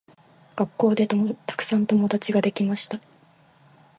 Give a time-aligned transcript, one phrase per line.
[0.55, 2.99] 学校でたくさん友達ができました。